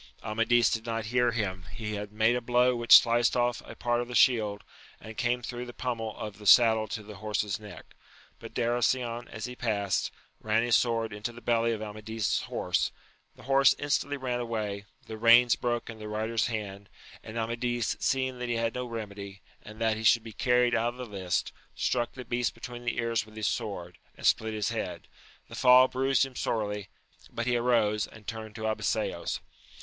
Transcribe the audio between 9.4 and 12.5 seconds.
he past, ran his sword into the belly of Amadis's